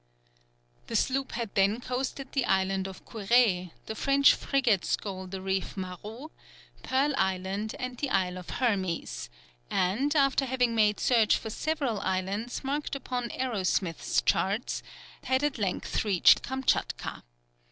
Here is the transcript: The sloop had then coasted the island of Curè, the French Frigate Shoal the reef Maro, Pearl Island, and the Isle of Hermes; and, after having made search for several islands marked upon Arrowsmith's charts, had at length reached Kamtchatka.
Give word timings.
The 0.87 0.95
sloop 0.95 1.33
had 1.33 1.53
then 1.53 1.79
coasted 1.79 2.31
the 2.31 2.45
island 2.45 2.87
of 2.87 3.05
Curè, 3.05 3.69
the 3.85 3.93
French 3.93 4.33
Frigate 4.33 4.83
Shoal 4.83 5.27
the 5.27 5.43
reef 5.43 5.77
Maro, 5.77 6.31
Pearl 6.81 7.13
Island, 7.19 7.75
and 7.77 7.99
the 7.99 8.09
Isle 8.09 8.39
of 8.39 8.49
Hermes; 8.49 9.29
and, 9.69 10.15
after 10.15 10.45
having 10.45 10.73
made 10.73 10.99
search 10.99 11.37
for 11.37 11.51
several 11.51 11.99
islands 11.99 12.63
marked 12.63 12.95
upon 12.95 13.29
Arrowsmith's 13.29 14.23
charts, 14.23 14.81
had 15.25 15.43
at 15.43 15.59
length 15.59 16.03
reached 16.03 16.41
Kamtchatka. 16.41 17.21